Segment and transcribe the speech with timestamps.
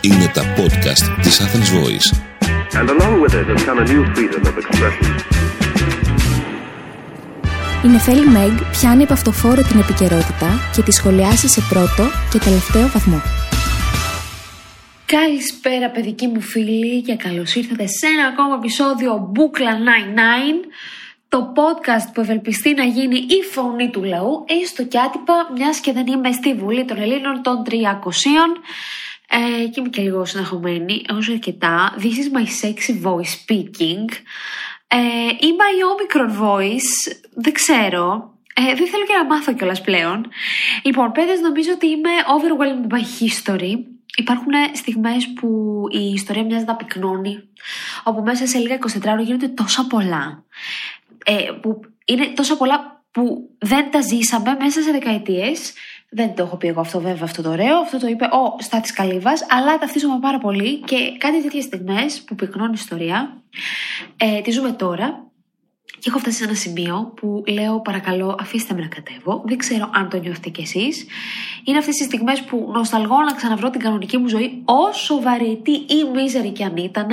[0.00, 2.08] Είναι τα podcast της Athens Voice.
[2.78, 5.24] And along with it has come a new freedom of expression.
[7.84, 12.88] Η Νεφέλη Μέγ πιάνει από αυτοφόρο την επικαιρότητα και τη σχολιάσει σε πρώτο και τελευταίο
[12.88, 13.22] βαθμό.
[15.06, 19.78] Καλησπέρα παιδική μου φίλη και καλώς ήρθατε σε ένα ακόμα επεισόδιο Μπούκλα 99
[21.34, 25.92] το podcast που ευελπιστεί να γίνει η φωνή του λαού έστω και άτυπα μιας και
[25.92, 27.74] δεν είμαι στη Βουλή των Ελλήνων των 300
[29.28, 31.94] ε, και είμαι και λίγο συναχωμένη όσο αρκετά.
[31.98, 34.08] This is my sexy voice speaking.
[34.86, 34.98] Ε,
[35.40, 38.32] Είμαι η Omicron voice, δεν ξέρω.
[38.54, 40.26] Ε, δεν θέλω και να μάθω κιόλας πλέον.
[40.82, 43.74] Λοιπόν, παιδες νομίζω ότι είμαι overwhelmed by history.
[44.16, 45.48] Υπάρχουν στιγμές που
[45.90, 47.42] η ιστορία μοιάζει να πυκνώνει,
[48.02, 50.44] όπου μέσα σε λίγα 24 ώρα γίνονται τόσα πολλά.
[51.24, 55.72] Ε, που είναι τόσα πολλά που δεν τα ζήσαμε μέσα σε δεκαετίες.
[56.10, 58.92] Δεν το έχω πει εγώ αυτό βέβαια αυτό το ωραίο, αυτό το είπε ο Στάτης
[58.92, 63.42] Καλύβας, αλλά ταυτίζομαι πάρα πολύ και κάτι τέτοιες στιγμές που πυκνώνει η ιστορία,
[64.16, 65.24] ε, τη ζούμε τώρα
[65.98, 69.42] και έχω φτάσει σε ένα σημείο που λέω παρακαλώ αφήστε με να κατέβω.
[69.46, 71.06] Δεν ξέρω αν το νιώθετε κι εσείς.
[71.64, 76.04] Είναι αυτές οι στιγμές που νοσταλγώ να ξαναβρω την κανονική μου ζωή όσο βαρετή ή
[76.14, 77.08] μίζερη κι αν ήταν.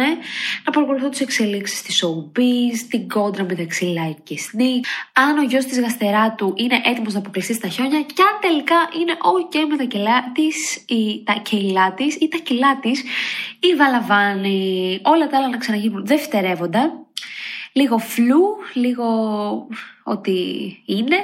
[0.65, 4.85] Να παρακολουθώ τις εξελίξεις της showbiz, την κόντρα μεταξύ Light και Sneak.
[5.13, 9.13] Αν ο γιος της γαστεράτου είναι έτοιμος να αποκλειστεί στα χιόνια και αν τελικά είναι
[9.35, 13.03] ok με τα κιλά της ή τα κιλά της ή τα κιλά της
[13.59, 14.99] η Βαλαβάνη.
[15.03, 16.93] Όλα τα άλλα να ξαναγίνουν δευτερεύοντα
[17.73, 19.07] λίγο φλου, λίγο
[20.03, 20.37] ότι
[20.85, 21.17] είναι,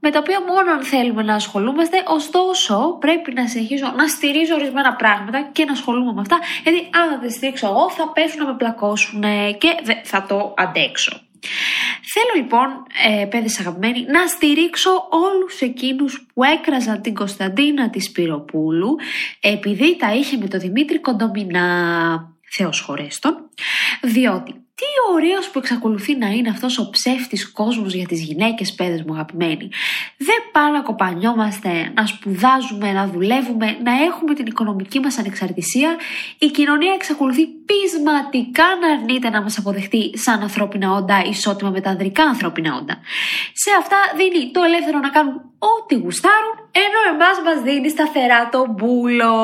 [0.00, 4.94] με τα οποία μόνο αν θέλουμε να ασχολούμαστε, ωστόσο πρέπει να συνεχίσω να στηρίζω ορισμένα
[4.94, 8.56] πράγματα και να ασχολούμαι με αυτά, γιατί αν δεν στηρίξω εγώ θα πέσουν να με
[8.56, 9.22] πλακώσουν
[9.58, 9.68] και
[10.04, 11.20] θα το αντέξω.
[12.12, 12.68] Θέλω λοιπόν,
[13.08, 18.96] ε, παιδες αγαπημένοι, να στηρίξω όλους εκείνους που έκραζαν την Κωνσταντίνα της Σπυροπούλου
[19.40, 22.26] επειδή τα είχε με τον Δημήτρη Κοντομινά.
[22.54, 23.34] Θεός χωρέστον,
[24.02, 29.02] διότι τι ωραίος που εξακολουθεί να είναι αυτός ο ψεύτης κόσμος για τις γυναίκες παιδες
[29.02, 29.70] μου αγαπημένοι.
[30.16, 35.96] Δεν πάμε να κοπανιόμαστε, να σπουδάζουμε, να δουλεύουμε, να έχουμε την οικονομική μας ανεξαρτησία.
[36.38, 41.90] Η κοινωνία εξακολουθεί πεισματικά να αρνείται να μας αποδεχτεί σαν ανθρώπινα όντα ισότιμα με τα
[41.90, 43.00] ανδρικά ανθρώπινα όντα.
[43.52, 48.66] Σε αυτά δίνει το ελεύθερο να κάνουν ό,τι γουστάρουν, ενώ εμάς μας δίνει σταθερά το
[48.68, 49.34] μπούλο.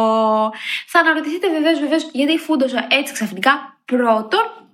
[0.87, 3.79] Θα αναρωτηθείτε βεβαίως βεβαίως γιατί φούντωσα έτσι ξαφνικά.
[3.85, 4.68] Πρώτον,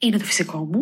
[0.00, 0.80] είναι το φυσικό μου.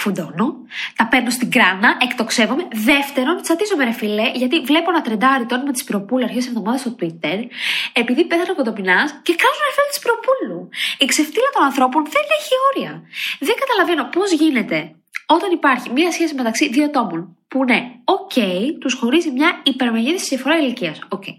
[0.00, 0.48] Φουντώνω,
[0.96, 2.68] τα παίρνω στην κράνα, εκτοξεύομαι.
[2.72, 6.96] Δεύτερον, τσατίζομαι ρε φιλέ, γιατί βλέπω να τρεντάρει το όνομα τη Προπούλου αρχές εβδομάδας στο
[6.98, 7.38] Twitter,
[7.92, 10.68] επειδή πέθανε ο κοντοπινά και κάνω ρε φίλε της Προπούλου.
[10.98, 12.92] Η ξεφτύλα των ανθρώπων δεν έχει όρια.
[13.46, 14.78] Δεν καταλαβαίνω πώς γίνεται
[15.26, 20.28] όταν υπάρχει μία σχέση μεταξύ δύο τόμων που ναι, οκ, okay, τους χωρίζει μια υπερμεγέθυνση
[20.28, 20.98] διαφορά ηλικίας.
[21.08, 21.34] Okay.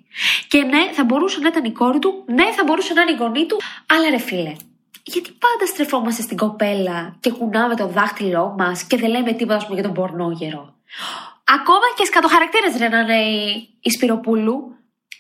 [0.48, 3.16] Και ναι, θα μπορούσε να ήταν η κόρη του, ναι, θα μπορούσε να είναι η
[3.16, 4.56] γονή του, αλλά ρε φίλε,
[5.04, 9.74] γιατί πάντα στρεφόμαστε στην κοπέλα και κουνάμε το δάχτυλό μας και δεν λέμε τίποτα πούμε,
[9.74, 10.74] για τον πορνόγερο.
[11.44, 13.20] Ακόμα και σκατοχαρακτήρες ρε να είναι
[13.80, 14.76] η Σπυροπούλου.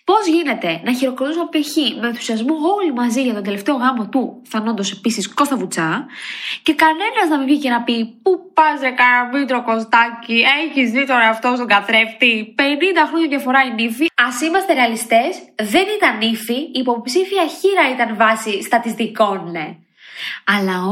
[0.09, 1.75] Πώς γίνεται να χειροκροτούσαν π.χ.
[2.01, 6.05] με ενθουσιασμό όλοι μαζί για τον τελευταίο γάμο του, φανόντο επίσης Κώστα Βουτσά,
[6.63, 11.29] και κανένας να μην βγει να πει Πού πας, ρε καραμίτρο Κωστάκι, έχεις δει τώρα
[11.29, 12.55] αυτό στον καθρέφτη.
[12.57, 12.61] 50
[13.09, 14.05] χρόνια διαφορά η νύφη.
[14.05, 19.75] Α είμαστε ρεαλιστές, δεν ήταν νύφη, η υποψήφια χείρα ήταν βάση στατιστικών, ναι.
[20.43, 20.83] Αλλά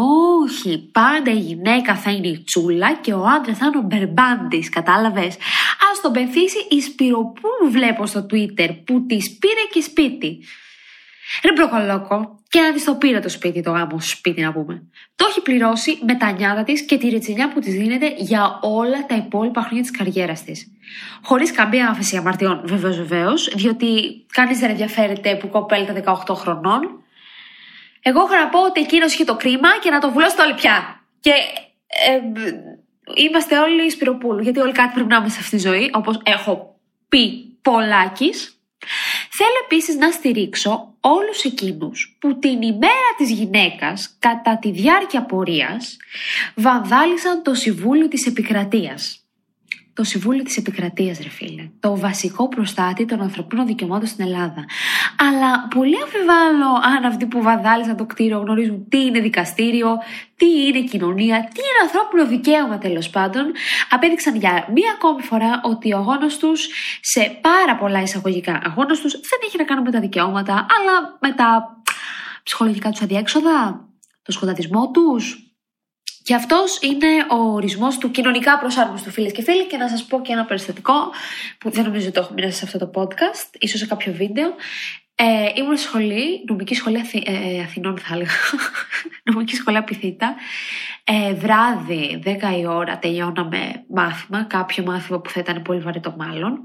[0.42, 4.70] όχι, πάντα η γυναίκα θα είναι η τσούλα και ο άντρας θα είναι ο μπερμπάντης,
[4.70, 10.40] κατάλαβες; Α τον πενθήσει η Σπυροπούλου βλέπω στο Twitter που της πήρε και σπίτι.
[11.44, 14.84] Ρε μπροκολόκο, και να τη το πήρε το σπίτι, το γάμο σπίτι να πούμε.
[15.16, 19.06] Το έχει πληρώσει με τα νιάτα της και τη ρετσινιά που της δίνεται για όλα
[19.06, 20.72] τα υπόλοιπα χρόνια της καριέρας της.
[21.24, 23.88] Χωρίς καμία άφηση αμαρτιών, βεβαίως βεβαίως, διότι
[24.32, 27.02] κανείς δεν ενδιαφέρεται που κοπέλα τα 18 χρονών.
[28.08, 31.04] Εγώ έχω να πω ότι εκείνος είχε το κρίμα και να το βουλώσετε όλοι πια.
[31.20, 31.32] Και
[31.88, 32.20] ε,
[33.16, 36.80] είμαστε όλοι Σπυροπούλου, γιατί όλοι κάτι πρέπει να είμαστε σε αυτή τη ζωή, όπως έχω
[37.10, 38.62] πει πολλάκις.
[39.32, 45.98] Θέλω επίσης να στηρίξω όλους εκείνους που την ημέρα της γυναίκας κατά τη διάρκεια πορείας
[46.56, 49.27] βανδάλισαν το Συμβούλιο της Επικρατείας
[49.98, 51.70] το Συμβούλιο της Επικρατείας, ρε φίλε.
[51.80, 54.66] Το βασικό προστάτη των ανθρωπίνων δικαιωμάτων στην Ελλάδα.
[55.28, 59.98] Αλλά πολύ αμφιβάλλω αν αυτοί που βαδάλισαν το κτίριο γνωρίζουν τι είναι δικαστήριο,
[60.36, 63.52] τι είναι κοινωνία, τι είναι ανθρώπινο δικαίωμα τέλος πάντων.
[63.90, 66.68] Απέδειξαν για μία ακόμη φορά ότι ο αγώνας τους
[67.02, 71.32] σε πάρα πολλά εισαγωγικά αγώνας τους δεν έχει να κάνει με τα δικαιώματα, αλλά με
[71.32, 71.78] τα
[72.44, 73.88] ψυχολογικά τους αδιέξοδα,
[74.24, 75.47] το σκοταδισμό τους,
[76.28, 79.66] Και αυτός είναι ο ορισμός του κοινωνικά προσάρμοστου φίλες και φίλοι.
[79.68, 80.94] Και να σας πω και ένα περιστατικό
[81.58, 84.54] που δεν νομίζω ότι το έχω μοιράσει σε αυτό το podcast, ίσως σε κάποιο βίντεο.
[85.16, 85.26] Ε,
[85.56, 88.32] ήμουν στη σχολή, νομική σχολή Αθη, ε, Αθηνών, θα έλεγα.
[89.32, 90.36] νομική σχολή Απιθύτα.
[91.04, 96.60] Ε, βράδυ, 10 η ώρα, τελειώναμε μάθημα, κάποιο μάθημα που θα ήταν πολύ βαρετό μάλλον.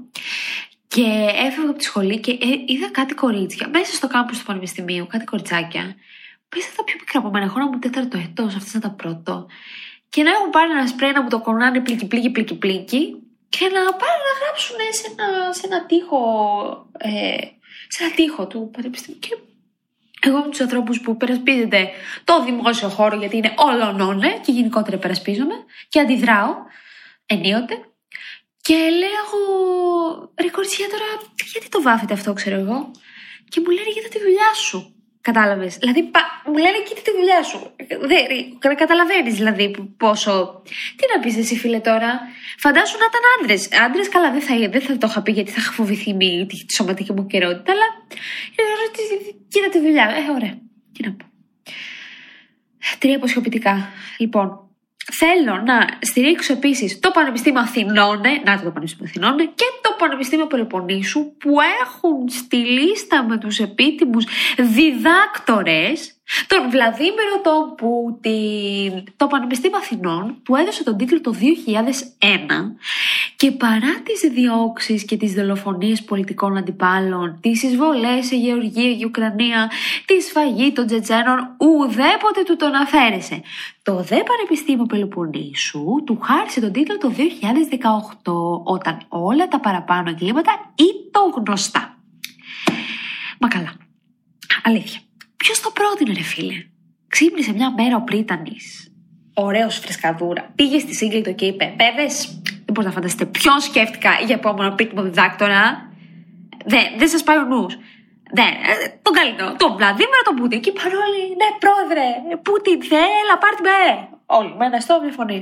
[0.87, 1.05] Και
[1.45, 5.25] έφευγα από τη σχολή και ε, είδα κάτι κορίτσια μέσα στο κάμπο του Πανεπιστημίου, κάτι
[5.25, 5.95] κοριτσάκια.
[6.53, 9.47] Που ήταν τα πιο μικρά από μένα, χώρα μου τέταρτο ετό, αυτές ήταν τα πρώτο.
[10.09, 13.01] Και να έχουν πάρει ένα σπρέι να μου το κορνάνε πλήκι, πλήκι, πλήκι, πλήκι
[13.49, 16.21] και να πάρουν να γράψουν σε ένα, σε ένα τείχο
[16.97, 17.37] ε,
[17.87, 19.19] σε ένα τείχο του πανεπιστημίου.
[19.19, 19.29] Και
[20.19, 21.89] εγώ είμαι τους ανθρώπους που περασπίζεται
[22.23, 25.55] το δημόσιο χώρο γιατί είναι όλο νόνε και γενικότερα περασπίζομαι
[25.89, 26.55] και αντιδράω
[27.25, 27.75] ενίοτε.
[28.61, 29.29] Και λέω,
[30.41, 31.05] ρε κοριτσιά τώρα,
[31.51, 32.91] γιατί το βάφετε αυτό, ξέρω εγώ;
[33.49, 34.93] Και μου λένε, γιατί τη δουλειά σου.
[35.29, 35.77] Κατάλαβες.
[35.77, 37.59] Δηλαδή, πα, μου λένε κοίτα τη δουλειά σου.
[38.59, 40.61] Δεν καταλαβαίνεις δηλαδή πόσο.
[40.97, 42.19] Τι να πεις εσύ, φίλε, τώρα;
[42.57, 43.69] Φαντάσου να ήταν άντρες.
[43.85, 46.73] Άντρες, καλά, δεν θα, δεν θα το είχα πει γιατί θα είχα φοβηθεί με τη
[46.75, 47.87] σωματική μου καιρότητα, αλλά.
[49.47, 50.03] Κοίτα τη δουλειά.
[50.03, 50.57] Ε, ωραία.
[50.93, 51.25] Τι να πω.
[52.99, 53.89] Τρία αποσιοποιητικά.
[54.17, 54.62] Λοιπόν,
[55.17, 61.37] Θέλω να στηρίξω επίσης το Πανεπιστήμιο Αθηνών, να το Πανεπιστήμιο Αθηνών και το Πανεπιστήμιο Πελοποννήσου
[61.37, 64.25] που έχουν στη λίστα με τους επίτιμους
[64.57, 66.12] διδάκτορες
[66.47, 69.03] τον Βλαδίμηρο τον Πούτιν.
[69.15, 71.39] Το Πανεπιστήμιο Αθηνών που έδωσε τον τίτλο το 2001
[73.35, 79.71] και παρά τις διώξεις και τις δολοφονίες πολιτικών αντιπάλων, τις εισβολές σε Γεωργία και Ουκρανία,
[80.05, 83.41] τη σφαγή των Τζετζένων, ουδέποτε του τον αφαίρεσε.
[83.83, 87.13] Το ΔΕ Πανεπιστήμιο Πελοποννήσου του χάρισε τον τίτλο το
[88.23, 88.31] 2018
[88.63, 91.97] όταν όλα τα παραπάνω εγκλήματα ήταν γνωστά.
[93.39, 93.73] Μα καλά.
[94.63, 95.01] Αλήθεια.
[95.43, 96.57] Ποιος το πρότεινε, ρε φίλε;
[97.07, 98.65] Ξύπνησε μια μέρα ο Πρίτανης.
[99.33, 100.51] Ωραίος φρεσκαδούρα.
[100.55, 102.07] Πήγε στη Σύγκλιτο και είπε: Παιδε,
[102.65, 105.91] δεν μπορείτε να φανταστείτε ποιον σκέφτηκα για επόμενο πίτιμο διδάκτορα.
[106.65, 107.73] Δεν, δεν σας πάει ο νους.
[108.37, 108.47] Ναι,
[109.01, 109.55] τον καλύτερο.
[109.63, 110.59] Τον Βλαδίμερο τον Πούτιν.
[110.61, 112.05] Και είπαν όλοι, ναι, πρόεδρε,
[112.45, 113.81] Πούτιν, θέλα, πάρτι με.
[114.25, 115.39] Όλοι, με ένα στόμα, μια φωνή.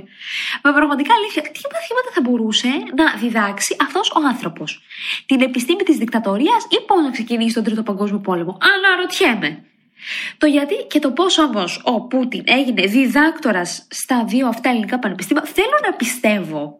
[0.64, 4.70] Με πραγματικά αλήθεια, τι μαθήματα θα μπορούσε να διδάξει αυτός ο άνθρωπος;
[5.26, 9.52] Την επιστήμη της δικτατορίας ή πώς να ξεκινήσει τον Τρίτο Παγκόσμιο Πόλεμο; Αναρωτιέμαι.
[10.38, 15.44] Το γιατί και το πώ όμως ο Πούτιν έγινε διδάκτορας στα δύο αυτά ελληνικά πανεπιστήμια,
[15.44, 16.80] θέλω να πιστεύω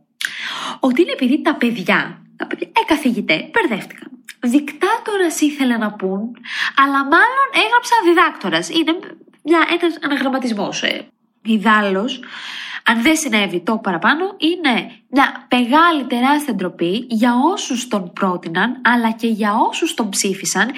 [0.80, 4.10] ότι είναι επειδή τα παιδιά, τα παιδιά ε, καθηγητέ, μπερδεύτηκαν.
[4.40, 6.38] Δικτάτορας ήθελε να πούν,
[6.76, 8.70] αλλά μάλλον έγραψα διδάκτορας.
[8.70, 8.96] Είναι
[9.80, 10.70] ένας αναγραμματισμό.
[10.82, 11.00] Ε.
[12.84, 19.12] αν δεν συνέβη το παραπάνω, είναι μια μεγάλη τεράστια ντροπή για όσους τον πρότειναν, αλλά
[19.12, 20.72] και για όσους τον ψήφισαν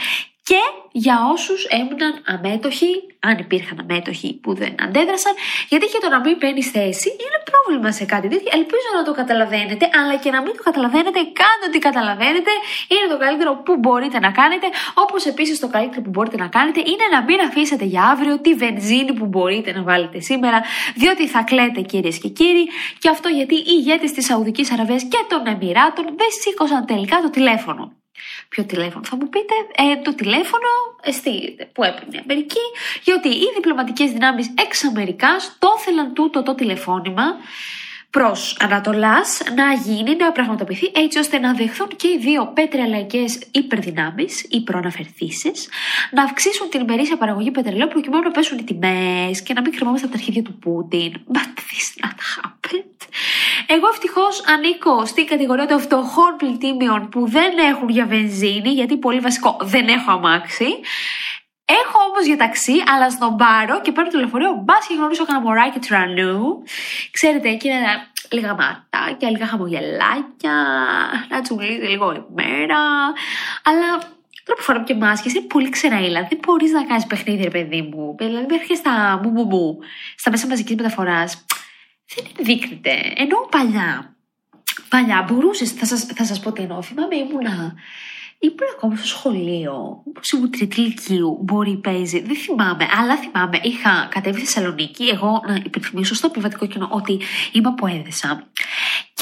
[0.50, 0.62] και
[0.92, 5.34] για όσους έμειναν αμέτωχοι, αν υπήρχαν αμέτωχοι που δεν αντέδρασαν,
[5.70, 8.50] γιατί και το να μην παίρνεις θέση είναι πρόβλημα σε κάτι τέτοιο.
[8.60, 12.52] Ελπίζω να το καταλαβαίνετε, αλλά και να μην το καταλαβαίνετε, κάντε ότι καταλαβαίνετε.
[12.94, 14.68] Είναι το καλύτερο που μπορείτε να κάνετε.
[14.94, 18.54] Όπως επίσης το καλύτερο που μπορείτε να κάνετε είναι να μην αφήσετε για αύριο τη
[18.54, 20.62] βενζίνη που μπορείτε να βάλετε σήμερα,
[20.96, 22.66] διότι θα κλαίτε κυρίες και κύριοι.
[23.00, 27.30] Και αυτό γιατί οι ηγέτες της Σαουδικής Αραβίας και των Εμμυράτων δεν σήκωσαν τελικά το
[27.30, 28.03] τηλέφωνο.
[28.50, 30.68] Ποιο τηλέφωνο; Θα μου πείτε, ε, το τηλέφωνο
[31.04, 32.66] εστί, που έπαιρνε η Αμερική,
[33.04, 37.24] γιατί οι διπλωματικές δυνάμεις εξ Αμερικάς το ήθελαν τούτο το τηλεφώνημα
[38.10, 44.46] προς Ανατολάς να γίνει, να πραγματοποιηθεί έτσι ώστε να δεχθούν και οι δύο πετρελαϊκές υπερδυνάμεις
[44.50, 45.70] ή προαναφερθήσεις
[46.12, 50.06] να αυξήσουν την ημερήσια παραγωγή πετρελαίου προκειμένου να πέσουν οι τιμές και να μην κρεμόμαστε
[50.06, 51.14] από τα αρχίδια του Πούτιν.
[51.32, 53.00] But this not happened;
[53.68, 59.20] Εγώ ευτυχώς ανήκω στην κατηγορία των φτωχών πλητήμιων που δεν έχουν για βενζίνη, γιατί πολύ
[59.20, 60.68] βασικό δεν έχω αμάξι.
[61.66, 64.62] Έχω όμως για ταξί, αλλά στον πάρο και παίρνω το λεωφορείο.
[64.64, 66.64] Μπας και γνωρίσω κανένα μωράκι τρανού.
[67.12, 70.56] Ξέρετε, εκεί είναι λίγα ματάκια, λίγα χαμογελάκια,
[71.30, 72.82] να τσουλίζει λίγο η μέρα.
[73.64, 73.88] Αλλά
[74.44, 76.28] τώρα που φοράμε και μάσκες είναι πολύ ξεραίλα.
[76.30, 78.16] Δεν μπορείς να κάνεις παιχνίδι, ρε παιδί μου.
[78.20, 79.78] Δηλαδή, μέχρι στα μου μου μου,
[80.18, 81.46] στα μέσα μαζικής μεταφοράς.
[82.16, 83.14] Δεν ενδείκνυται.
[83.16, 84.16] Ενώ παλιά.
[84.90, 86.82] Παλιά μπορούσες, θα σας θα σας πω τι εννοώ.
[86.82, 87.76] Θυμάμαι ήμουνα
[88.44, 94.08] Ήμουν ακόμα στο σχολείο, όπως ήμουν τρίτη ηλικίου, μπορεί παίζει, δεν θυμάμαι, αλλά θυμάμαι, είχα
[94.10, 97.20] κατέβει στη Θεσσαλονίκη, εγώ να υπενθυμίσω στο επιβατικό κοινό ότι
[97.52, 98.48] είμαι από Έδεσα.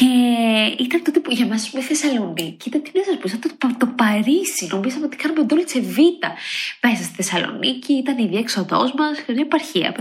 [0.01, 3.85] Και ήταν τότε που για μας με Θεσσαλονίκη ήταν τι να σας πω, ήταν το,
[3.85, 4.67] το Παρίσι.
[4.71, 6.33] Νομίζαμε ότι κάνουμε ντόλτσε βίτα.
[6.81, 9.95] Μέσα στη Θεσσαλονίκη ήταν η διέξοδός μας, μια επαρχία.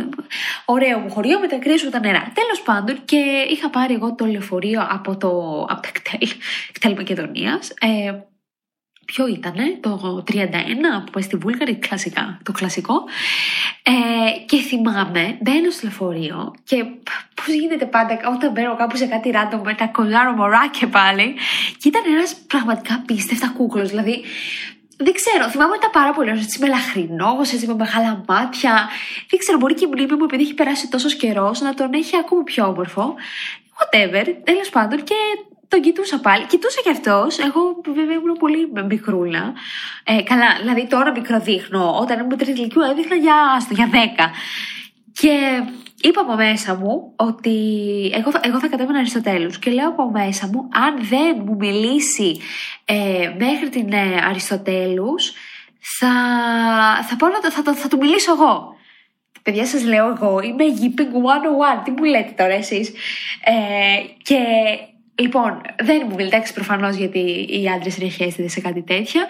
[0.65, 2.33] Ωραίο μου χωριό με τα κρύα τα νερά.
[2.35, 5.29] Τέλος πάντων, και είχα πάρει εγώ το λεωφορείο από το,
[5.69, 6.29] από το κτέλ,
[6.73, 7.71] κτέλ Μακεδονίας.
[7.81, 8.13] Ε,
[9.13, 10.35] ποιο ήτανε, το 31
[11.05, 13.05] που πάει στη Βούλγαρη, κλασικά, το κλασικό.
[13.83, 13.93] Ε,
[14.47, 16.85] και θυμάμαι, μπαίνω στο λεωφορείο και
[17.35, 21.35] πώς γίνεται πάντα όταν μπαίνω κάπου σε κάτι ράντο με τα κολλάρο μωράκια πάλι.
[21.79, 23.89] Και ήταν ένας πραγματικά πίστευτα κούκλος.
[23.89, 24.25] Δηλαδή,
[24.97, 26.43] δεν ξέρω, θυμάμαι ότι ήταν πάρα πολύ ωραίο.
[26.43, 28.89] Έτσι με λαχρινό, έτσι με μεγάλα μάτια.
[29.31, 32.17] Δεν ξέρω, μπορεί και η μνήμη μου, επειδή έχει περάσει τόσος καιρός, να τον έχει
[32.17, 33.15] ακόμη πιο όμορφο.
[33.79, 35.05] Whatever, τέλος πάντων.
[35.05, 35.15] Και
[35.71, 36.47] τον κοιτούσα πάλι.
[36.47, 37.39] Κοιτούσα κι αυτός.
[37.39, 37.61] Εγώ
[37.95, 39.55] βέβαια ήμουν πολύ μικρούλα.
[40.05, 41.99] Ε, καλά, δηλαδή τώρα μικροδείχνω.
[42.01, 43.95] Όταν ήμουν τρίτη ηλικίου έδειχνα για, άστο, για 10.
[45.13, 45.63] Και
[46.01, 47.57] είπα από μέσα μου ότι
[48.15, 52.41] εγώ, εγώ θα κατέβαινα Αριστοτέλους και λέω από μέσα μου αν δεν μου μιλήσει
[52.85, 55.33] ε, μέχρι την ε, Αριστοτέλους
[55.99, 56.13] θα,
[57.09, 58.79] θα, πω να, θα, θα, θα του μιλήσω εγώ.
[59.43, 62.93] Παιδιά σας λέω εγώ είμαι Yipping 101, τι μου λέτε τώρα εσείς;
[63.45, 63.53] Ε,
[64.23, 64.39] και
[65.21, 67.97] Λοιπόν, δεν μου μιλτάξει προφανώς γιατί οι άντρες
[68.37, 69.21] είναι σε κάτι τέτοιο.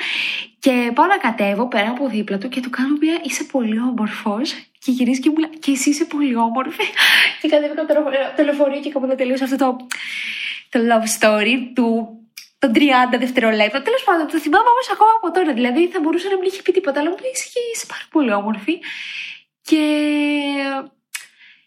[0.58, 4.50] Και πάω να κατέβω πέρα από δίπλα του και του κάνω μια είσαι πολύ όμορφος.
[4.78, 6.84] Και γυρίζει και μου λέει Και εσύ είσαι πολύ όμορφη.
[7.40, 7.94] και κατέβηκα το,
[8.36, 9.76] το λεωφορείο και κάπου τελείωσε αυτό το,
[10.68, 11.86] το love story του
[12.58, 12.78] των 30
[13.18, 13.82] δευτερολέπτων.
[13.82, 15.52] Τέλος πάντων, το θυμάμαι όμως ακόμα από τώρα.
[15.52, 18.32] Δηλαδή θα μπορούσε να μην είχε πει τίποτα, αλλά μου λέει είσαι, είσαι πάρα πολύ
[18.32, 18.74] όμορφη.
[19.62, 19.84] Και.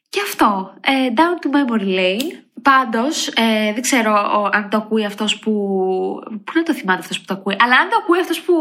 [0.10, 0.74] Και αυτό.
[0.82, 2.44] Ε, down to memory lane.
[2.64, 5.52] Πάντως, ε, δεν ξέρω ο, αν το ακούει αυτός που.
[6.44, 7.56] Πού να το θυμάται αυτός που το ακούει.
[7.60, 8.54] Αλλά αν το ακούει αυτός που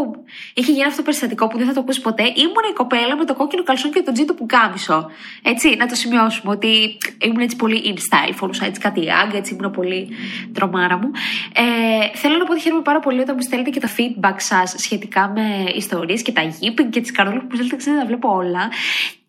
[0.55, 3.25] είχε γίνει αυτό το περιστατικό που δεν θα το ακούσει ποτέ, ήμουν η κοπέλα με
[3.25, 5.11] το κόκκινο καλσόν και τον τζίτο που κάμισο.
[5.43, 9.55] Έτσι, να το σημειώσουμε ότι ήμουν έτσι πολύ in style, φορούσα έτσι κάτι άγκα, έτσι
[9.55, 10.09] ήμουν πολύ
[10.53, 11.11] τρομάρα μου.
[11.55, 14.75] Ε, θέλω να πω ότι χαίρομαι πάρα πολύ όταν μου στέλνετε και τα feedback σας
[14.77, 18.35] σχετικά με ιστορίες και τα γήπη και τις καρόλες που μου στέλνετε, ξέρετε, τα βλέπω
[18.35, 18.71] όλα.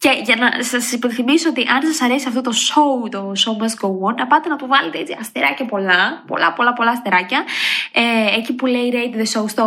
[0.04, 3.78] Και για να σας υπενθυμίσω ότι αν σας αρέσει αυτό το show, το show must
[3.86, 7.44] go on, να πάτε να του βάλετε έτσι αστεράκια πολλά, πολλά, πολλά, πολλά αστεράκια.
[7.92, 9.66] Ε, εκεί που λέει Rate the Show στο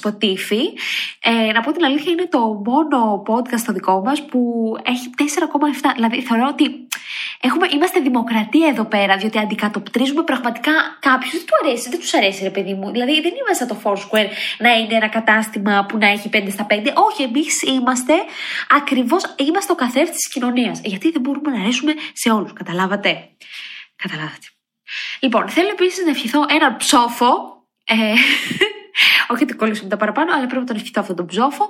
[0.00, 0.64] Spotify.
[1.22, 4.40] Ε, να πω την αλήθεια, είναι το μόνο podcast το δικό μας που
[4.84, 5.92] έχει 4,7.
[5.94, 6.86] Δηλαδή, θεωρώ ότι
[7.40, 11.32] Έχουμε, είμαστε δημοκρατία εδώ πέρα, διότι αντικατοπτρίζουμε πραγματικά κάποιους.
[11.32, 12.90] Δεν του αρέσει, δεν τους αρέσει, ρε παιδί μου.
[12.90, 16.92] Δηλαδή, δεν είμαστε το Foursquare να είναι ένα κατάστημα που να έχει 5 στα 5.
[16.94, 18.14] Όχι, εμείς είμαστε
[18.76, 20.80] ακριβώς, είμαστε ο καθένα της κοινωνίας.
[20.84, 22.52] Γιατί δεν μπορούμε να αρέσουμε σε όλους.
[22.52, 23.28] Καταλάβατε.
[23.96, 24.46] Καταλάβατε.
[25.20, 27.28] Λοιπόν, θέλω επίσης να ευχηθώ έναν ψόφο.
[27.84, 27.94] Ε,
[29.32, 31.68] όχι ότι κολλήσουμε τα παραπάνω, αλλά πρέπει να τον ευχηθώ αυτόν τον ψόφο.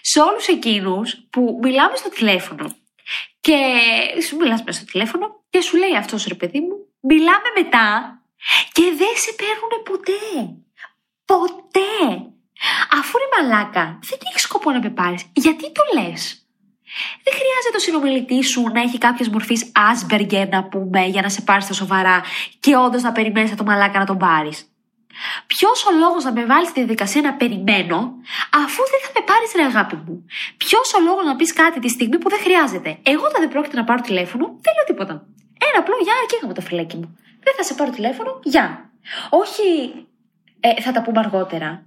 [0.00, 2.76] Σε όλους εκείνους που μιλάμε στο τηλέφωνο
[3.40, 3.58] και
[4.26, 8.18] σου μιλάς μέσα στο τηλέφωνο και σου λέει αυτός ρε παιδί μου, μιλάμε μετά
[8.72, 10.22] και δεν σε παίρνουν ποτέ.
[11.24, 12.32] Ποτέ.
[12.90, 15.22] Αφού είναι μαλάκα, δεν έχει σκοπό να με πάρεις.
[15.32, 16.43] Γιατί το λες;
[17.24, 19.56] Δεν χρειάζεται ο συνομιλητής σου να έχει κάποια μορφή
[19.88, 22.22] Asperger να πούμε για να σε πάρεις στα σοβαρά
[22.60, 24.68] και όντως να περιμένεις το μαλάκα να τον πάρεις.
[25.46, 27.98] Ποιος ο λόγος να με βάλεις στη διαδικασία να περιμένω,
[28.64, 31.88] αφού δεν θα με πάρεις ρε αγάπη μου; Ποιος ο λόγος να πεις κάτι τη
[31.88, 35.14] στιγμή που δεν χρειάζεται; Εγώ δεν πρόκειται να πάρω τηλέφωνο, δεν λέω τίποτα.
[35.68, 37.16] Ένα απλό γεια και είχαμε το φιλέκι μου.
[37.44, 38.90] Δεν θα σε πάρω τηλέφωνο, γεια.
[39.30, 39.66] Όχι,
[40.60, 41.84] ε, θα τα πούμε αργότερα.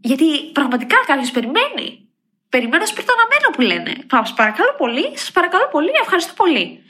[0.00, 2.07] Γιατί πραγματικά κάποιος περιμένει.
[2.48, 3.92] Περιμένω σπιρτοναμένο που λένε.
[4.10, 6.82] Σας παρακαλώ πολύ, σας παρακαλώ πολύ, ευχαριστώ πολύ.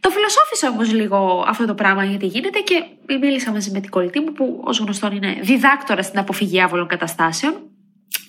[0.00, 2.84] Το φιλοσόφησα όμως λίγο αυτό το πράγμα γιατί γίνεται και
[3.20, 7.70] μίλησα μαζί με την κολλητή μου που ως γνωστόν είναι διδάκτορα στην αποφυγή άβολων καταστάσεων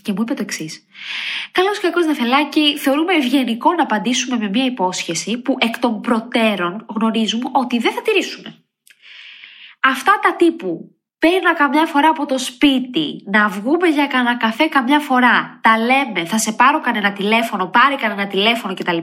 [0.01, 0.86] και μου είπε το εξής.
[1.51, 6.86] Καλώς και κακό νεφελάκι, θεωρούμε ευγενικό να απαντήσουμε με μια υπόσχεση που εκ των προτέρων
[6.95, 8.55] γνωρίζουμε ότι δεν θα τηρήσουμε.
[9.79, 10.95] Αυτά τα τύπου
[11.25, 16.25] Παίρνα καμιά φορά από το σπίτι, να βγούμε για κανένα καφέ καμιά φορά, τα λέμε,
[16.25, 18.98] θα σε πάρω κανένα τηλέφωνο, πάρει κανένα τηλέφωνο κτλ.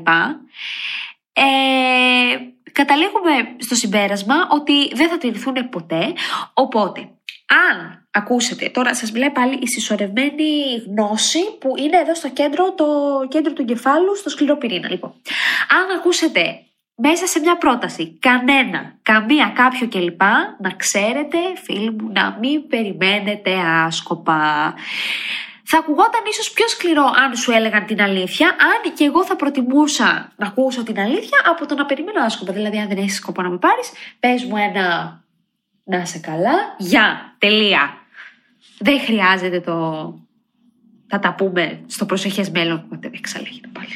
[1.32, 1.44] Ε,
[2.72, 6.12] καταλήγουμε στο συμπέρασμα ότι δεν θα τηρηθούν ποτέ.
[6.54, 7.00] Οπότε,
[7.70, 12.86] αν ακούσετε, τώρα σας μιλάει πάλι η συσσωρευμένη γνώση που είναι εδώ στο κέντρο, το
[13.28, 14.90] κέντρο του εγκεφάλου, στο σκληρό πυρήνα.
[14.90, 15.12] Λοιπόν,
[15.68, 16.62] αν ακούσετε
[17.04, 20.22] μέσα σε μια πρόταση κανένα, καμία, κάποιο κλπ,
[20.58, 23.50] να ξέρετε, φίλοι μου, να μην περιμένετε
[23.86, 24.74] άσκοπα.
[25.62, 30.32] Θα ακουγόταν ίσως πιο σκληρό αν σου έλεγαν την αλήθεια, αν και εγώ θα προτιμούσα
[30.36, 32.52] να ακούσω την αλήθεια από το να περιμένω άσκοπα.
[32.52, 35.20] Δηλαδή, αν δεν έχεις σκοπό να με πάρεις, πες μου ένα
[35.84, 37.96] να είσαι καλά, γεια, τελεία.
[38.78, 39.74] Δεν χρειάζεται το.
[41.06, 42.84] Θα τα πούμε στο προσεχές μέλλον.
[42.88, 43.88] Δεν εξαλέγει πάλι.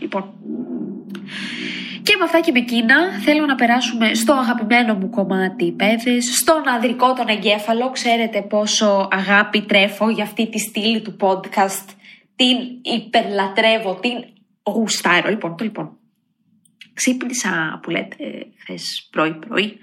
[0.00, 0.34] Λοιπόν.
[2.08, 6.68] Και με αυτά και με εκείνα θέλω να περάσουμε στο αγαπημένο μου κομμάτι παιδες, στον
[6.68, 7.90] ανδρικό τον εγκέφαλο.
[7.90, 11.86] Ξέρετε πόσο αγάπη τρέφω για αυτή τη στήλη του podcast.
[12.36, 14.24] Την υπερλατρεύω, την
[14.62, 15.30] γουστάρω.
[15.30, 15.96] Λοιπόν, το λοιπόν.
[16.92, 18.16] Ξύπνησα που λέτε
[18.58, 19.78] χθες πρωί-πρωί.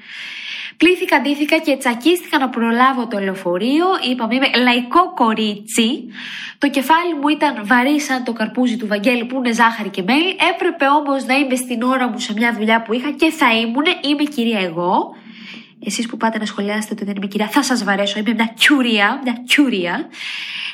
[0.78, 3.86] Πλήθηκα, ντύθηκα και τσακίστηκα να προλάβω το λεωφορείο.
[4.10, 6.06] Είπαμε, είμαι λαϊκό κορίτσι.
[6.58, 10.36] Το κεφάλι μου ήταν βαρύ σαν το καρπούζι του Βαγγέλη που είναι ζάχαρη και μέλι.
[10.54, 13.86] Έπρεπε όμως να είμαι στην ώρα μου σε μια δουλειά που είχα και θα ήμουν.
[14.10, 15.16] Είμαι κυρία εγώ.
[15.86, 18.20] Εσείς που πάτε να σχολιάσετε ότι δεν είμαι κυρία, θα σας βαρέσω.
[18.20, 19.20] Είμαι μια κιούρια.
[19.24, 20.08] Μια κιούρια.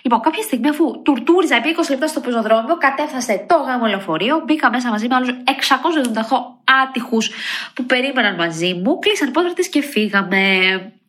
[0.01, 4.69] Λοιπόν, κάποια στιγμή, αφού τουρτούριζα επί 20 λεπτά στο πεζοδρόμιο, κατέφθασε το γάμο λεωφορείο, μπήκα
[4.69, 5.31] μέσα μαζί με άλλους 678
[6.83, 7.29] άτυχους
[7.73, 10.41] που περίμεναν μαζί μου, κλείσαν οι πόρτε και φύγαμε.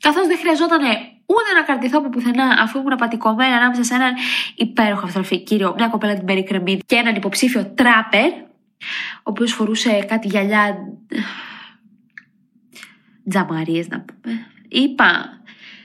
[0.00, 0.80] Καθώς δεν χρειαζόταν
[1.26, 4.14] ούτε να κρατηθώ από πουθενά, αφού ήμουν απατικωμένη ανάμεσα σε έναν
[4.54, 8.30] υπέροχο αυτροφή κύριο, μια κοπέλα την περικρεμή και έναν υποψήφιο τράπερ,
[9.16, 10.76] ο οποίος φορούσε κάτι γυαλιά.
[13.28, 14.46] Τζαμαρίες να πούμε.
[14.68, 15.40] Είπα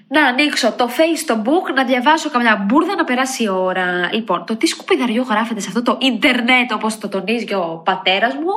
[0.08, 4.10] να ανοίξω το Facebook, να διαβάσω καμιά μπουρδα να περάσει η ώρα.
[4.14, 8.34] Λοιπόν, το τι σκουπιδαριό γράφεται σε αυτό το ίντερνετ, όπως το τονίζει και ο πατέρας
[8.34, 8.52] μου,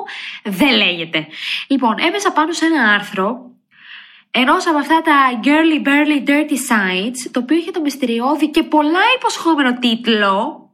[0.45, 1.27] δεν λέγεται.
[1.69, 3.51] Λοιπόν, έμεσα πάνω σε ένα άρθρο
[4.31, 9.01] ενός από αυτά τα girly burly dirty sites, το οποίο είχε το μυστηριώδη και πολλά
[9.17, 10.65] υποσχόμενο τίτλο.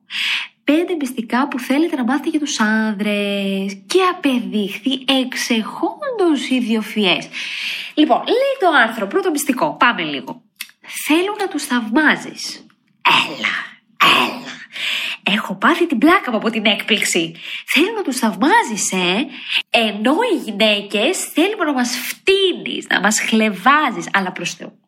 [0.71, 7.29] Πέντε μυστικά που θέλετε να μάθετε για τους άνδρες και απεδείχθη εξεχόντως ιδιοφιές.
[7.95, 10.43] Λοιπόν, λέει το άρθρο, πρώτο μυστικό, πάμε λίγο.
[11.07, 12.67] Θέλω να τους θαυμάζεις.
[13.29, 13.57] Έλα,
[14.19, 14.55] έλα.
[15.23, 17.35] Έχω πάθει την πλάκα μου από την έκπληξη.
[17.67, 19.27] Θέλω να τους θαυμάζεις, ε.
[19.71, 24.09] Ενώ οι γυναίκες θέλουμε να μας φτύνεις, να μας χλεβάζεις.
[24.13, 24.86] Αλλά προς Θεού, όχι.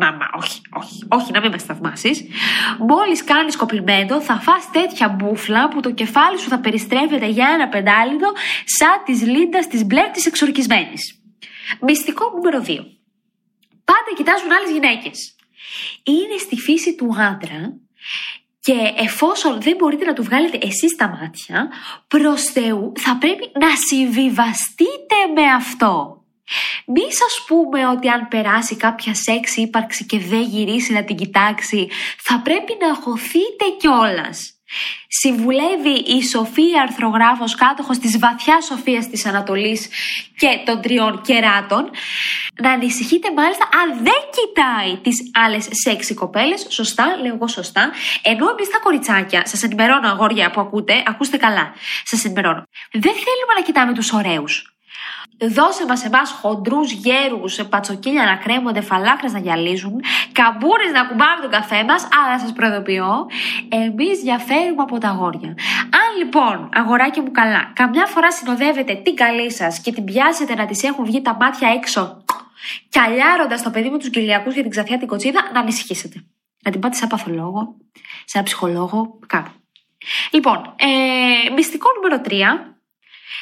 [0.00, 2.28] Μαμά, όχι, όχι, όχι, να μην με θαυμάσει.
[2.78, 7.68] Μόλις κάνεις κοπλιμέντο, θα φας τέτοια μπούφλα που το κεφάλι σου θα περιστρέφεται για ένα
[7.68, 8.32] πεντάλιδο
[8.64, 11.20] σαν της λίντας της μπλε της εξορκισμένης.
[11.80, 12.86] Μυστικό νούμερο 2.
[13.84, 15.36] Πάντα κοιτάζουν άλλες γυναίκες.
[16.02, 17.76] Είναι στη φύση του άντρα
[18.60, 21.70] και εφόσον δεν μπορείτε να του βγάλετε εσείς τα μάτια,
[22.08, 26.21] προς Θεού θα πρέπει να συμβιβαστείτε με αυτό.
[26.86, 31.88] Μη σας πούμε ότι αν περάσει κάποια σεξ ύπαρξη και δεν γυρίσει να την κοιτάξει,
[32.18, 34.56] θα πρέπει να χωθείτε κιόλας.
[35.08, 39.88] Συμβουλεύει η Σοφία αρθρογράφος κάτοχος της βαθιάς σοφίας της Ανατολής
[40.36, 41.90] και των τριών κεράτων
[42.62, 47.90] να ανησυχείτε μάλιστα αν δεν κοιτάει τις άλλες σεξι κοπέλες, σωστά, λέω εγώ σωστά,
[48.22, 52.62] ενώ εμείς τα κοριτσάκια, σας ενημερώνω αγόρια που ακούτε, ακούστε καλά, σας ενημερώνω,
[52.92, 54.72] δεν θέλουμε να κοιτάμε τους ωραίους.
[55.40, 60.00] Δώσε μας εμάς χοντρούς γέρους, πατσοκίλια να κρέμονται, φαλάκρες να γυαλίζουν,
[60.32, 63.26] καμπούρες να κουμπάμε τον καφέ μας, αλλά σας προειδοποιώ,
[63.68, 65.48] εμείς διαφέρουμε από τα αγόρια.
[66.02, 70.66] Αν λοιπόν, αγοράκι μου καλά, καμιά φορά συνοδεύετε την καλή σας και την πιάσετε να
[70.66, 72.24] της έχουν βγει τα μάτια έξω,
[72.88, 76.24] κιαλιάροντας το παιδί με τους κυλιακού για την ξαφιά την κοτσίδα, να ανησυχήσετε.
[76.64, 77.76] Να την πάτε σε παθολόγο,
[78.24, 79.50] σε ένα ψυχολόγο, κάπου.
[80.30, 82.71] Λοιπόν, ε, μυστικό νούμερο 3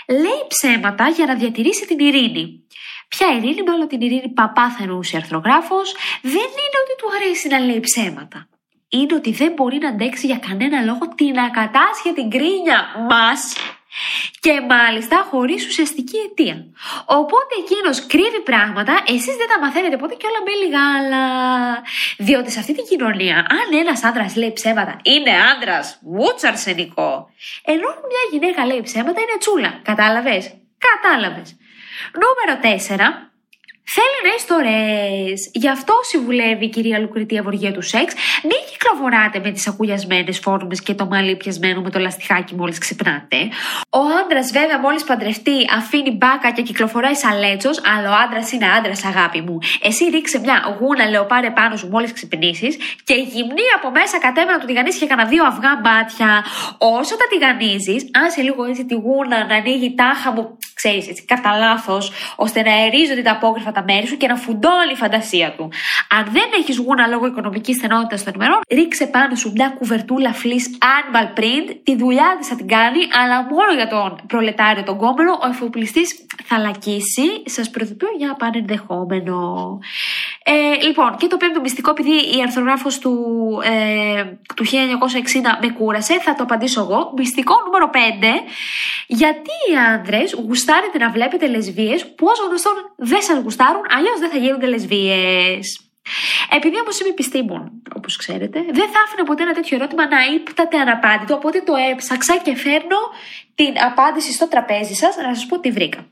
[0.08, 2.64] λέει ψέματα για να διατηρήσει την ειρήνη.
[3.08, 5.76] Ποια ειρήνη, με όλο την ειρήνη παπά θα εννοούσε αρθρογράφο,
[6.22, 8.48] δεν είναι ότι του αρέσει να λέει ψέματα.
[8.88, 13.54] Είναι ότι δεν μπορεί να αντέξει για κανένα λόγο την ακατάσχετη γκρίνια μας
[14.40, 16.64] και μάλιστα χωρίς ουσιαστική αιτία.
[17.04, 21.24] Οπότε εκείνος κρύβει πράγματα, εσείς δεν τα μαθαίνετε ποτέ και όλα με γάλα.
[22.18, 27.30] Διότι σε αυτή την κοινωνία, αν ένας άντρα λέει ψέματα, είναι άντρα, μούτσα αρσενικό.
[27.64, 29.80] Ενώ μια γυναίκα λέει ψέματα, είναι τσούλα.
[29.82, 30.54] Κατάλαβες;
[30.88, 31.56] Κατάλαβες.
[32.22, 33.29] Νούμερο 4.
[33.94, 35.34] Θέλει νέε ιστορίε.
[35.52, 38.14] Γι' αυτό συμβουλεύει η κυρία Λουκριτία Βοργία του Σεξ.
[38.42, 43.36] Μην κυκλοφοράτε με τις ακουγιασμένε φόρμες και το μαλλί πιασμένο με το λαστιχάκι μόλις ξυπνάτε.
[43.90, 48.66] Ο άντρας, βέβαια, μόλις παντρευτεί, αφήνει μπάκα και κυκλοφοράει σαν λέτσος, αλλά ο άντρας είναι
[48.78, 49.58] άντρας, αγάπη μου.
[49.82, 54.66] Εσύ ρίξε μια γούνα λεοπάρε πάνω σου μόλις ξυπνήσεις και γυμνή από μέσα κατέβαινα του
[54.66, 56.44] τηγανίσει και κανένα δύο αυγά μπάτια.
[56.78, 61.56] Όσο τα τηγανίζεις, άσε λίγο έτσι τη γούνα να ανοίγει τάχα μου, ξέρεις έτσι, κατά
[61.58, 65.68] λάθος, ώστε να ερίζονται τα απόκριφα τα μέρη σου και να φουντώνει η φαντασία του.
[66.08, 70.68] Αν δεν έχεις γούνα λόγω οικονομικής στενότητας των ημερών, ρίξε πάνω σου μια κουβερτούλα fleece
[70.96, 71.66] animal print.
[71.82, 76.26] Τη δουλειά της θα την κάνει, αλλά μόνο για τον προλετάριο τον κόμενο, ο εφοπλιστής
[76.44, 77.26] θα λακίσει.
[77.44, 79.38] Σας προειδοποιώ για πανενδεχόμενο.
[80.44, 83.12] Ε, λοιπόν, και το πέμπτο μυστικό, επειδή η αρθρογράφος του,
[83.64, 84.24] ε,
[84.56, 87.12] του 1960 με κούρασε, θα το απαντήσω εγώ.
[87.16, 88.42] Μυστικό νούμερο 5.
[89.06, 94.30] Γιατί οι άνδρες γουστάρετε να βλέπετε λεσβείες που όσο γνωστόν δεν σας γουστάρουν, αλλιώς δεν
[94.30, 95.80] θα γίνονται λεσβείες.
[96.50, 100.78] Επειδή όμως είμαι επιστήμον, όπως ξέρετε, δεν θα άφηνα ποτέ ένα τέτοιο ερώτημα να ύπταται
[100.78, 102.98] αναπάντητο, οπότε το έψαξα και φέρνω
[103.54, 106.06] την απάντηση στο τραπέζι σας να σας πω τι βρήκα.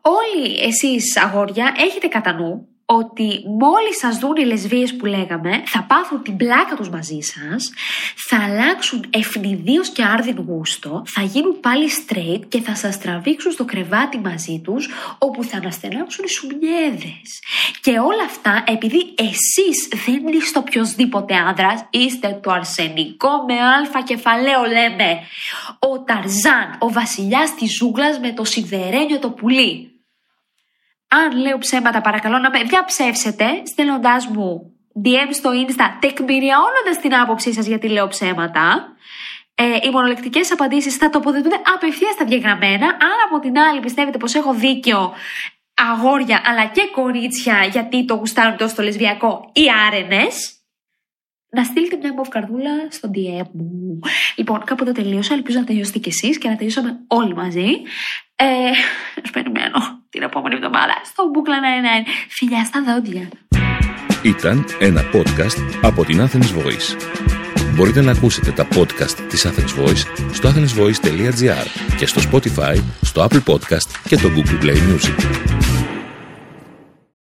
[0.00, 5.82] Όλοι εσείς αγόρια έχετε κατά νου ότι μόλις σας δουν οι λεσβείες που λέγαμε, θα
[5.82, 7.72] πάθουν την πλάκα τους μαζί σας,
[8.28, 13.64] θα αλλάξουν ευνηδίως και άρδιν γούστο, θα γίνουν πάλι straight και θα σας τραβήξουν στο
[13.64, 17.42] κρεβάτι μαζί τους, όπου θα αναστενάξουν οι σουμιέδες.
[17.80, 24.62] Και όλα αυτά επειδή εσείς δεν είστε οποιοδήποτε άνδρας, είστε το αρσενικό με αλφα κεφαλαίο
[24.62, 25.20] λέμε.
[25.78, 29.95] Ο Ταρζάν, ο βασιλιάς της ζούγκλας με το σιδερένιο το πουλί.
[31.08, 34.72] Αν λέω ψέματα, παρακαλώ να με διαψεύσετε στέλνοντάς μου
[35.04, 38.94] DM στο Insta, τεκμηριώνοντας την άποψή σας γιατί λέω ψέματα.
[39.54, 42.86] Ε, οι μονολεκτικές απαντήσεις θα τοποθετούνται απευθείας στα διαγραμμένα.
[42.86, 45.12] Αν από την άλλη πιστεύετε πως έχω δίκιο,
[45.74, 50.56] αγόρια αλλά και κορίτσια, γιατί το γουστάρουν τόσο το λεσβιακό, ή άρενες,
[51.50, 53.98] να στείλετε μια καρδούλα στο DM μου.
[54.36, 55.34] Λοιπόν, κάπου εδώ τελείωσα.
[55.34, 57.68] Ελπίζω να τελειώσετε κι εσείς και να τελειώσαμε όλοι μαζί.
[58.36, 58.46] Ε,
[59.34, 59.78] περιμένω
[60.10, 62.08] την επόμενη εβδομάδα στο Bookla 99.
[62.28, 63.28] Φιλιά στα δόντια.
[64.22, 66.96] Ήταν ένα podcast από την Athens Voice.
[67.74, 73.52] Μπορείτε να ακούσετε τα podcast της Athens Voice στο athensvoice.gr και στο Spotify, στο Apple
[73.52, 75.75] Podcast και το Google Play Music.